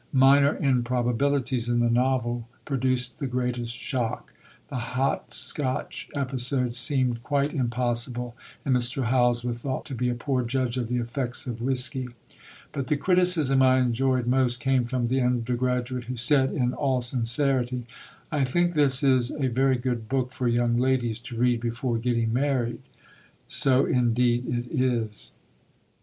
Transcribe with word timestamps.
Minor 0.13 0.57
improbabilities 0.57 1.69
in 1.69 1.79
the 1.79 1.87
novel 1.87 2.49
produced 2.65 3.19
the 3.19 3.27
greatest 3.27 3.75
shock 3.77 4.33
the 4.69 4.77
hot 4.97 5.31
scotch 5.31 6.09
episode 6.15 6.73
seemed 6.73 7.21
quite 7.21 7.53
impossible, 7.53 8.35
and 8.65 8.75
Mr. 8.75 9.03
Howells 9.03 9.43
was 9.43 9.59
thought 9.59 9.85
to 9.85 9.93
be 9.93 10.09
a 10.09 10.15
poor 10.15 10.41
judge 10.43 10.75
of 10.75 10.87
the 10.87 10.97
effects 10.97 11.45
of 11.45 11.61
whiskey. 11.61 12.07
But 12.71 12.87
the 12.87 12.97
criticism 12.97 13.61
I 13.61 13.77
enjoyed 13.77 14.25
most 14.25 14.59
came 14.59 14.85
from 14.85 15.07
the 15.07 15.21
undergraduate 15.21 16.05
who 16.05 16.15
said 16.17 16.51
in 16.51 16.73
all 16.73 17.01
sincerity, 17.01 17.85
"I 18.31 18.43
think 18.43 18.73
this 18.73 19.03
is 19.03 19.29
a 19.29 19.49
very 19.49 19.75
good 19.77 20.09
book 20.09 20.31
for 20.31 20.47
young 20.47 20.77
ladies 20.79 21.19
to 21.19 21.37
read 21.37 21.59
before 21.59 21.99
getting 21.99 22.33
married." 22.33 22.81
So 23.45 23.85
indeed 23.85 24.47
it 24.47 24.65
is. 24.71 25.31